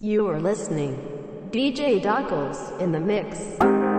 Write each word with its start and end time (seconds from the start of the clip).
You 0.00 0.26
are 0.28 0.40
listening. 0.40 0.96
DJ 1.50 2.02
Dockles 2.02 2.80
in 2.80 2.90
the 2.90 2.98
mix. 2.98 3.93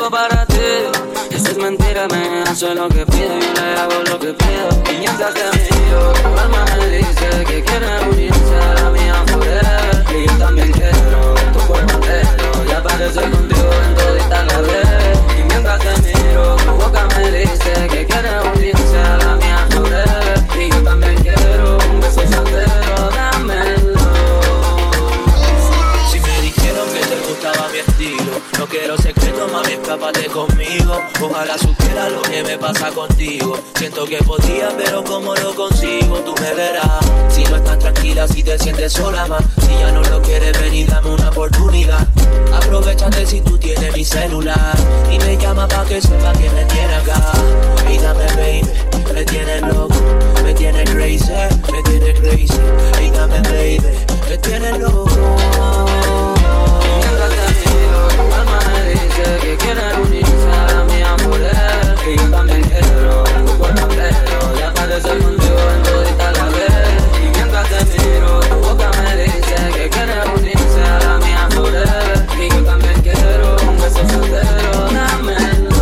Tiempo 0.00 0.16
para 0.16 0.46
ti. 0.46 0.56
Eso 1.30 1.50
es 1.50 1.58
mentira, 1.58 2.08
me 2.08 2.42
hace 2.48 2.74
lo 2.74 2.88
que 2.88 3.04
pido 3.04 3.38
Yo 3.38 3.52
le 3.52 3.80
hago 3.80 4.02
lo 4.08 4.18
que 4.18 4.32
pido. 4.32 4.94
Y 4.94 4.98
mientras 4.98 5.34
te 5.34 5.42
miro, 5.74 6.12
tu 6.14 6.38
alma 6.40 6.64
me 6.78 6.88
dice 6.88 7.44
Que 7.46 7.62
quiere 7.62 8.08
unirse 8.08 8.56
a 8.56 8.74
la 8.82 8.90
mía 8.90 9.24
forever. 9.26 10.04
Y 10.16 10.26
yo 10.26 10.38
también 10.38 10.72
quiero 10.72 11.34
tu 11.52 11.58
cuerpo 11.66 11.92
entero. 11.96 12.64
Y 12.66 12.72
aparecer 12.72 13.30
contigo 13.30 13.70
en 13.88 13.94
todita 13.94 14.44
la 14.44 14.58
red. 14.62 15.38
Y 15.38 15.42
mientras 15.44 15.78
te 15.80 16.14
miro, 16.14 16.56
tu 16.56 16.70
boca 16.70 17.06
me 17.18 17.30
dice 17.32 17.88
Que 17.90 18.06
quiere 18.06 18.40
unirse 18.54 18.79
escápate 29.90 30.26
conmigo. 30.26 31.02
Ojalá 31.20 31.58
supiera 31.58 32.08
lo 32.08 32.22
que 32.22 32.44
me 32.44 32.56
pasa 32.58 32.90
contigo. 32.92 33.58
Siento 33.76 34.04
que 34.04 34.18
podía, 34.18 34.68
pero 34.76 35.02
como 35.02 35.34
lo 35.34 35.52
consigo, 35.54 36.18
tú 36.20 36.32
me 36.40 36.54
verás. 36.54 37.00
Si 37.28 37.42
no 37.44 37.56
estás 37.56 37.78
tranquila, 37.80 38.28
si 38.28 38.44
te 38.44 38.56
sientes 38.56 38.92
sola 38.92 39.26
más. 39.26 39.42
Si 39.60 39.68
ya 39.68 39.90
no 39.90 40.00
lo 40.02 40.22
quieres 40.22 40.58
venir, 40.60 40.86
dame 40.88 41.10
una 41.10 41.30
oportunidad. 41.30 42.06
Aprovechate 42.54 43.26
si 43.26 43.40
tú 43.40 43.58
tienes 43.58 43.92
mi 43.92 44.04
celular. 44.04 44.76
Y 45.10 45.18
me 45.18 45.36
llama 45.36 45.66
pa' 45.66 45.84
que 45.84 46.00
sepa 46.00 46.32
que 46.34 46.48
me 46.50 46.64
tiene 46.66 46.94
acá. 46.94 47.32
Y 47.90 47.98
dame, 47.98 48.26
baby, 48.36 48.62
me 49.12 49.24
tienes 49.24 49.62
loco, 49.62 49.96
me 50.44 50.54
tienes 50.54 50.88
crazy, 50.88 51.32
me 51.72 51.82
tienes 51.82 52.20
crazy. 52.20 52.60
Y 53.04 53.10
dame, 53.10 53.40
baby, 53.40 53.80
me 54.28 54.38
tienes 54.38 54.78
loco. 54.78 56.09
Que 59.40 59.56
quiere 59.56 59.94
unirse 60.02 60.50
a 60.50 60.84
mía 60.84 61.16
forever 61.18 61.96
Y 62.06 62.16
yo 62.16 62.30
también 62.30 62.62
quiero 62.62 63.24
tu 63.24 63.58
cuerpo 63.58 63.82
entero 63.82 64.58
Y 64.58 64.62
aparecer 64.62 65.18
contigo 65.22 65.58
en 65.74 65.82
todita 65.82 66.32
la 66.32 66.44
vez 66.46 66.72
Y 67.22 67.36
mientras 67.36 67.68
te 67.68 68.02
miro, 68.02 68.40
tu 68.40 68.56
boca 68.56 68.90
me 69.02 69.22
dice 69.22 69.56
que 69.74 69.90
quiere 69.90 70.14
unirse 70.36 70.82
a 70.82 70.98
la 70.98 71.18
mía 71.18 71.48
forever 71.50 72.26
Y 72.38 72.48
yo 72.48 72.64
también 72.64 73.02
quiero 73.02 73.56
un 73.68 73.76
beso 73.80 74.08
soltero, 74.08 74.72
dámelo 74.92 75.78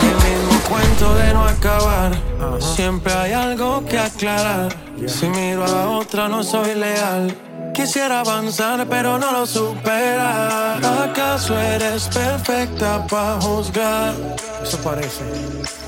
El 0.00 0.16
mismo 0.24 0.60
cuento 0.68 1.14
de 1.14 1.34
no 1.34 1.44
acabar. 1.44 2.12
Siempre 2.60 3.12
hay 3.12 3.32
algo 3.32 3.84
que 3.86 3.98
aclarar. 3.98 4.74
Si 5.06 5.28
miro 5.28 5.64
a 5.64 5.90
otra, 5.90 6.28
no 6.28 6.42
soy 6.42 6.74
leal. 6.74 7.34
Quisiera 7.74 8.20
avanzar, 8.20 8.86
pero 8.88 9.18
no 9.18 9.32
lo 9.32 9.44
supera. 9.44 10.76
¿Acaso 11.02 11.58
eres 11.58 12.08
perfecta 12.08 13.04
para 13.08 13.40
juzgar? 13.40 14.14
Eso 14.62 14.78
parece. 14.78 15.24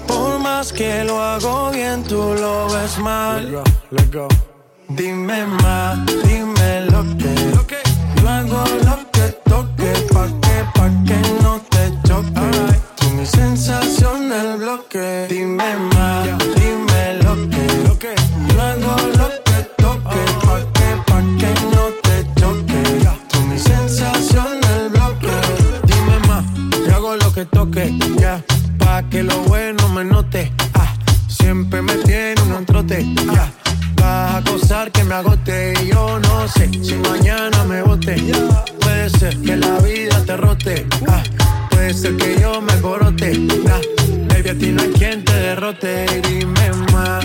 Por 0.06 0.38
más 0.41 0.72
que 0.72 1.04
lo 1.04 1.22
hago 1.22 1.70
bien, 1.70 2.02
tú 2.02 2.34
lo 2.41 2.69
ves 2.69 2.98
mal. 2.98 3.62
Dime 4.88 5.47
más, 5.47 5.98
dime 6.24 6.80
lo 6.91 7.02
que. 7.16 7.34
Yo 8.20 8.28
hago 8.28 8.64
lo 8.84 9.10
que 9.12 9.26
toque, 9.48 9.92
pa' 10.12 10.26
que, 10.42 10.64
pa' 10.74 10.91
que 11.06 11.42
no 11.42 11.55
Ser 39.06 39.40
que 39.40 39.56
la 39.56 39.78
vida 39.78 40.20
te 40.26 40.36
rote, 40.36 40.84
ah, 41.06 41.22
puede 41.70 41.94
ser 41.94 42.16
que 42.16 42.40
yo 42.40 42.60
me 42.60 42.74
corote. 42.80 43.38
Nah, 43.38 43.80
baby, 44.28 44.48
a 44.48 44.54
no 44.72 44.82
hay 44.82 44.90
quien 44.98 45.24
te 45.24 45.32
derrote. 45.32 46.06
Dime 46.28 46.72
más, 46.92 47.24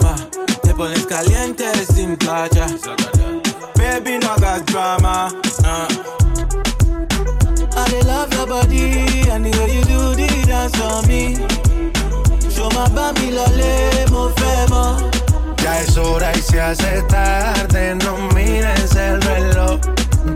llama. 0.00 0.14
Te 0.62 0.74
pones 0.74 1.06
caliente 1.06 1.64
sin 1.94 2.16
playa. 2.16 2.66
Baby, 3.76 4.18
no 4.18 4.28
hagas 4.28 4.64
drama. 4.66 5.32
Uh. 5.64 5.88
I 7.76 8.00
love 8.04 8.32
your 8.34 8.46
body 8.46 9.28
and 9.30 9.44
the 9.44 9.56
way 9.58 9.74
you 9.74 9.82
do 9.84 10.14
the 10.14 10.28
dance 10.46 10.74
for 10.76 11.06
me. 11.06 11.36
Show 12.50 12.68
my 12.70 12.88
baby 12.90 13.30
lole, 13.32 14.06
mo 14.10 14.30
fẹ́ 14.36 14.68
mọ̀. 14.70 15.10
Ya 15.62 15.80
es 15.80 15.96
hora 15.96 16.32
y 16.32 16.40
se 16.40 16.60
hace 16.60 17.02
tarde, 17.08 17.94
no 18.04 18.16
mires 18.34 18.94
el 18.96 19.20
reloj. 19.22 19.80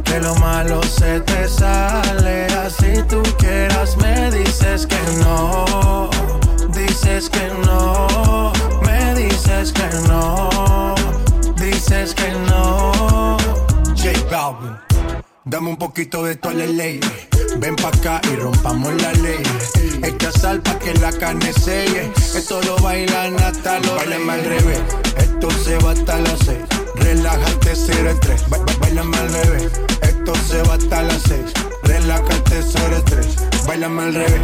Que 0.05 0.21
lo 0.21 0.35
malo 0.37 0.83
se 0.83 1.21
te 1.21 1.49
sale, 1.49 2.47
así 2.65 3.03
tú 3.09 3.23
quieras 3.39 3.97
me 3.97 4.31
dices 4.31 4.87
que 4.87 5.03
no, 5.23 6.09
dices 6.73 7.29
que 7.29 7.47
no, 7.67 8.53
dices 9.29 9.73
que 9.73 9.89
no, 10.09 10.95
dices 11.57 12.15
que 12.15 12.31
no. 12.49 13.37
J 13.97 14.11
Balvin, 14.31 14.77
dame 15.45 15.71
un 15.71 15.77
poquito 15.77 16.25
de 16.25 16.37
tu 16.37 16.51
ley. 16.51 17.01
Ven 17.59 17.77
pa' 17.77 17.89
acá 17.89 18.21
y 18.33 18.37
rompamos 18.37 18.93
la 19.03 19.13
ley. 19.15 19.43
Echa 20.03 20.33
sal 20.33 20.61
pa' 20.63 20.79
que 20.79 20.95
la 20.95 21.13
carne 21.13 21.53
selle. 21.53 22.11
Esto 22.35 22.61
lo 22.63 22.77
bailan 22.79 23.39
hasta 23.43 23.79
los 23.81 23.97
Bailame 23.97 24.33
al 24.33 24.45
revés. 24.45 24.81
Esto 25.19 25.51
se 25.51 25.77
va 25.79 25.93
hasta 25.93 26.19
las 26.19 26.39
seis. 26.45 26.65
Relájate, 26.97 27.73
cero 27.77 28.11
estrés. 28.11 28.49
Ba- 28.49 28.59
ba- 28.59 28.73
Bailame 28.81 29.17
al 29.19 29.33
revés. 29.33 29.71
Esto 30.03 30.33
se 30.49 30.63
va 30.63 30.75
hasta 30.75 31.03
las 31.03 31.23
seis. 31.23 31.53
Relájate, 31.83 32.63
cero 32.63 32.97
estrés. 32.97 33.27
Bailame 33.67 34.03
al 34.03 34.15
revés. 34.15 34.41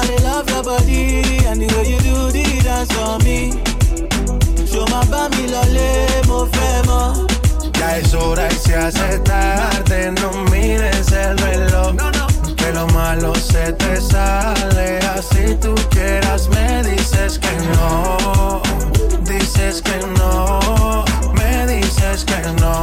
I 0.00 0.06
dey 0.06 0.18
love 0.24 0.48
your 0.48 0.62
body 0.62 1.04
and 1.48 1.60
the 1.60 1.66
way 1.76 1.86
you 1.92 1.98
do 2.08 2.16
the 2.32 2.44
dance 2.64 2.90
for 2.96 3.18
me. 3.26 3.38
Show 4.70 4.84
my 4.92 5.02
baby 5.12 5.44
lole, 5.52 5.90
mo 6.28 6.38
fẹ́ 6.54 6.86
mọ̀. 6.88 7.06
Ya 7.78 7.88
es 7.98 8.12
hora 8.14 8.46
y 8.54 8.56
se 8.64 8.74
hace 8.82 9.18
tarde. 9.28 10.00
No 10.20 10.28
mires 10.50 11.10
el 11.24 11.36
reloj. 11.44 11.94
Que 12.58 12.68
lo 12.76 12.86
malo 12.98 13.32
se 13.34 13.64
te 13.80 13.92
sale. 14.10 14.88
Así 15.16 15.44
tú 15.62 15.74
quieras, 15.94 16.48
me 16.54 16.66
dices 16.88 17.38
que 17.42 17.54
no. 17.74 18.62
Dices 19.30 19.76
que 19.86 19.98
no. 20.18 21.04
Me 21.38 21.50
dices 21.72 22.24
que 22.30 22.40
no. 22.62 22.76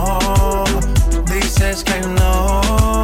Dices 1.33 1.83
que 1.87 1.99
no. 2.19 2.96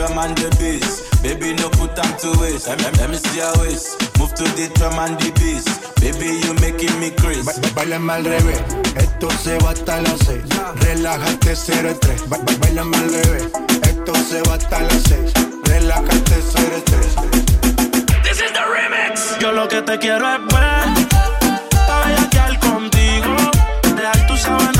Drum 0.00 0.18
and 0.18 0.36
the 0.38 0.48
bass. 0.56 1.04
Baby, 1.20 1.52
no 1.60 1.68
put 1.68 1.94
time 1.94 2.16
to 2.24 2.32
waste. 2.40 2.68
Let 2.68 2.78
me, 2.80 2.88
let 2.98 3.10
me 3.10 3.16
see 3.16 3.36
your 3.36 3.52
waist. 3.60 4.00
Move 4.18 4.32
to 4.34 4.44
the 4.56 4.72
drum 4.76 4.96
and 4.96 5.14
the 5.20 5.28
bass. 5.36 5.66
Baby, 6.00 6.40
you 6.40 6.52
making 6.64 6.96
me 7.00 7.10
crazy. 7.20 7.44
Bailame 7.76 8.12
al 8.12 8.24
revés, 8.24 8.62
esto 8.96 9.30
se 9.30 9.58
va 9.58 9.70
hasta 9.70 10.00
las 10.00 10.18
seis. 10.24 10.42
Relájate, 10.86 11.54
cero 11.54 11.90
estrés. 11.90 12.22
Bailame 12.28 12.96
al 12.96 13.10
revés, 13.12 13.48
esto 13.82 14.14
se 14.28 14.40
va 14.48 14.54
hasta 14.54 14.80
las 14.80 15.02
seis. 15.08 15.32
Relájate, 15.64 16.36
cero 16.52 16.76
estrés. 16.80 17.12
This 18.24 18.40
is 18.40 18.52
the 18.56 18.64
remix. 18.64 19.38
Yo 19.38 19.52
lo 19.52 19.68
que 19.68 19.82
te 19.82 19.98
quiero 19.98 20.24
es 20.34 20.40
ver. 20.46 21.08
Para 21.86 22.58
contigo. 22.60 23.36
Dejar 23.96 24.26
tus 24.26 24.40
sábanas 24.40 24.79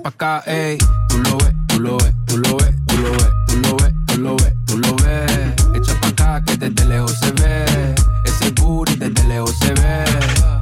Pa' 0.00 0.10
acá. 0.10 0.42
Ey, 0.46 0.78
tú 1.08 1.18
lo 1.18 1.36
ves, 1.38 1.54
tú 1.68 1.80
lo 1.80 1.96
ves, 1.96 2.14
tú 2.26 2.38
lo 2.38 2.56
ves, 2.56 2.74
tú 2.86 2.96
lo 2.96 3.10
ves, 3.12 3.34
tú 3.46 3.60
lo 3.60 3.76
ves, 3.76 3.94
tú 4.06 4.78
lo 4.78 4.96
ves, 4.96 5.56
tú. 5.56 5.74
Echa 5.74 6.00
pa' 6.00 6.08
acá 6.08 6.44
que 6.44 6.56
desde 6.56 6.84
lejos 6.86 7.18
se 7.18 7.30
ve. 7.32 7.94
Ese 8.24 8.50
booty 8.52 8.96
desde 8.96 9.24
lejos 9.28 9.54
se 9.60 9.72
ve. 9.74 10.04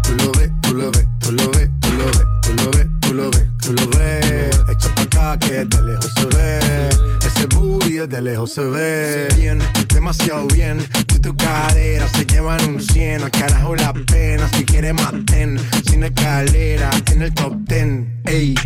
Tú 0.03 0.13
lo 0.17 0.33
ves, 0.33 0.51
tú 0.63 0.75
lo 0.75 0.91
ves, 0.91 1.07
tú 1.21 1.33
lo 1.33 1.51
ves, 1.51 1.71
tú 1.81 1.93
lo 1.93 2.07
ves, 2.11 2.87
tú 3.01 3.15
lo 3.15 3.31
ves, 3.31 3.47
tú 3.61 3.73
lo 3.73 3.87
ves. 3.99 4.61
Echa 4.69 4.95
pa' 4.95 5.03
acá 5.03 5.39
que 5.39 5.65
de 5.65 5.83
lejos 5.83 6.13
se 6.15 6.27
ve. 6.27 6.89
Ese 7.27 7.47
booty 7.47 7.93
desde 7.99 8.23
lejos 8.23 8.53
se 8.53 8.63
ve. 8.63 9.29
Bien, 9.37 9.59
demasiado 9.89 10.47
bien. 10.49 10.87
Tu 11.23 11.37
cadera 11.37 12.09
se 12.09 12.27
llevan 12.27 12.65
un 12.65 12.83
100, 12.83 13.23
al 13.23 13.31
carajo 13.31 13.77
la 13.77 13.93
pena. 13.93 14.49
Si 14.49 14.65
quieres 14.65 14.93
maten, 14.93 15.61
sin 15.89 16.03
escalera, 16.03 16.91
en 17.13 17.23
el 17.23 17.33
top 17.33 17.55
10. 17.69 18.09
Ey, 18.25 18.57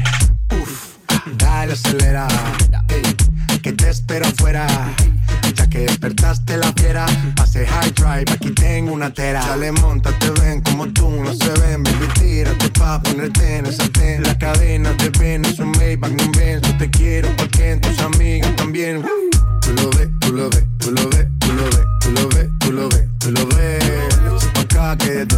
dale 1.56 1.72
acelera. 1.72 2.28
Que 3.62 3.72
te 3.72 3.88
espero 3.88 4.26
afuera. 4.26 4.66
Ya 5.54 5.66
que 5.68 5.80
despertaste 5.80 6.56
la 6.58 6.72
fiera, 6.72 7.06
pase 7.34 7.66
high 7.66 7.92
drive, 7.92 8.30
aquí 8.30 8.50
tengo 8.50 8.92
una 8.92 9.12
tera. 9.12 9.40
Dale, 9.40 9.72
montate, 9.72 10.30
ven 10.40 10.60
como 10.60 10.86
tú 10.88 11.08
no 11.10 11.32
se 11.34 11.50
ven. 11.60 11.82
Baby, 11.82 12.08
tírate 12.14 12.68
pa' 12.78 13.02
ponerte 13.02 13.56
en 13.56 13.66
esa 13.66 13.88
ten. 13.88 14.22
La 14.22 14.36
cadena 14.38 14.92
de 14.92 15.08
ven, 15.18 15.44
es 15.44 15.58
un 15.58 15.70
Maybach, 15.72 16.12
no 16.12 16.24
un 16.24 16.32
Benz. 16.32 16.62
Yo 16.62 16.76
te 16.76 16.90
quiero 16.90 17.28
porque 17.36 17.76
tus 17.76 17.98
amigas 18.00 18.54
también. 18.56 19.02
Tú 19.60 19.72
lo 19.72 19.90
ves, 19.90 20.08
tú 20.20 20.32
lo 20.32 20.50
ves, 20.50 20.64
tú 20.78 20.90
lo 20.92 21.08
ves, 21.08 21.26
tú 21.40 21.52
lo 21.52 21.64
ves, 21.64 21.86
tú 22.00 22.10
lo 22.12 22.28
ves, 22.28 22.48
tú 22.60 22.72
lo 22.72 22.88
ves, 22.88 23.08
tú 23.18 23.30
lo 23.30 24.60
acá 24.60 24.96
que 24.98 25.24
ves, 25.24 25.28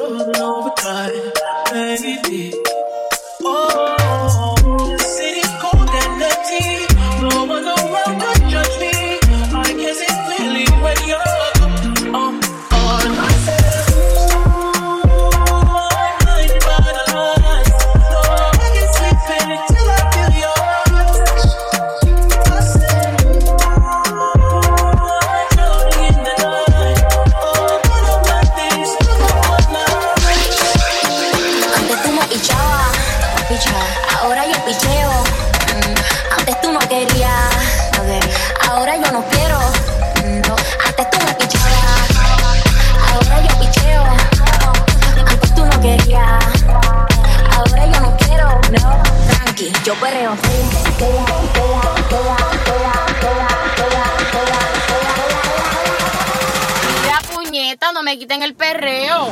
rolling 0.00 0.36
over 0.36 0.70
time, 0.78 1.32
baby. 1.70 2.54
Oh. 3.42 3.99
perreo. 50.10 50.36
Mira, 57.02 57.18
puñeta, 57.32 57.92
no 57.92 58.02
me 58.02 58.18
quiten 58.18 58.42
el 58.42 58.54
perreo. 58.54 59.28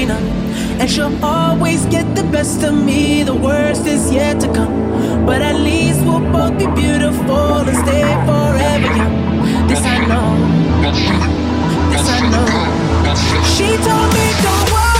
And 0.00 0.90
she'll 0.90 1.24
always 1.24 1.84
get 1.86 2.16
the 2.16 2.24
best 2.24 2.62
of 2.62 2.74
me, 2.74 3.22
the 3.22 3.34
worst 3.34 3.86
is 3.86 4.10
yet 4.10 4.40
to 4.40 4.46
come. 4.52 5.26
But 5.26 5.42
at 5.42 5.56
least 5.56 6.00
we'll 6.00 6.20
both 6.32 6.58
be 6.58 6.66
beautiful 6.66 7.60
and 7.68 7.76
stay 7.86 8.08
forever 8.26 8.96
young. 8.96 9.68
This 9.68 9.84
I 9.84 9.98
know. 10.10 10.30
This 11.90 12.08
I 12.08 12.20
know. 12.32 12.46
She 13.54 13.68
told 13.84 14.14
me 14.14 14.42
don't 14.42 14.72
worry. 14.72 14.91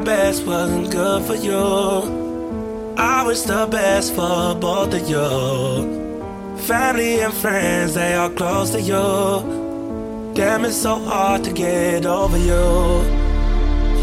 best 0.00 0.46
wasn't 0.46 0.90
good 0.90 1.22
for 1.24 1.34
you. 1.34 2.94
I 2.96 3.24
wish 3.26 3.42
the 3.42 3.66
best 3.70 4.14
for 4.14 4.54
both 4.54 4.94
of 4.94 5.08
you. 5.08 6.56
Family 6.66 7.20
and 7.20 7.32
friends, 7.32 7.94
they 7.94 8.14
are 8.14 8.30
close 8.30 8.70
to 8.70 8.80
you. 8.80 10.32
Damn, 10.34 10.64
it's 10.64 10.76
so 10.76 10.96
hard 10.96 11.44
to 11.44 11.52
get 11.52 12.06
over 12.06 12.38
you. 12.38 12.54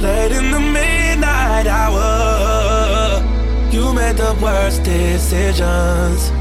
Late 0.02 0.32
in 0.32 0.52
the 0.52 0.60
midnight 0.60 1.68
hour, 1.68 3.22
you 3.72 3.94
made 3.94 4.18
the 4.18 4.38
worst 4.42 4.84
decisions. 4.84 6.32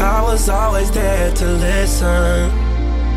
I 0.00 0.22
was 0.22 0.48
always 0.48 0.90
there 0.90 1.32
to 1.34 1.46
listen, 1.46 2.50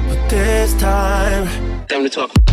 but 0.07 0.29
this 0.29 0.73
time, 0.75 1.47
time 1.87 2.03
to 2.03 2.09
talk. 2.09 2.48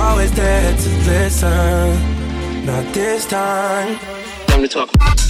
always 0.00 0.32
there 0.32 0.76
to 0.76 0.88
listen. 1.06 2.66
Not 2.66 2.92
this 2.94 3.26
time. 3.26 3.98
Time 4.46 4.62
to 4.62 4.68
talk. 4.68 5.29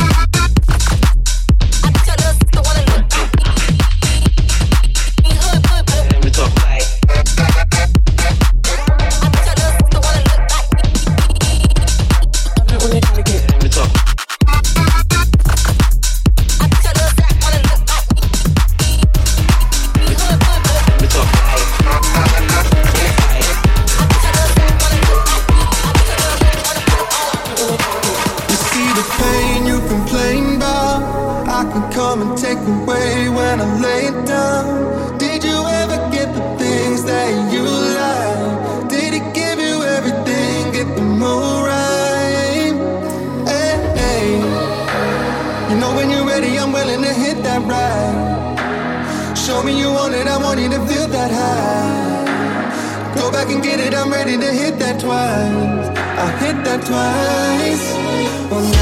ready 54.30 54.46
to 54.46 54.52
hit 54.52 54.78
that 54.78 55.00
twice. 55.00 55.88
I 55.98 56.30
hit 56.38 56.64
that 56.64 56.86
twice. 56.86 58.79